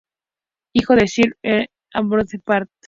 Hijo 0.73 0.95
de 0.95 1.07
Sir 1.07 1.37
Edward 1.43 1.69
Osborne, 1.93 2.41
Bart. 2.43 2.71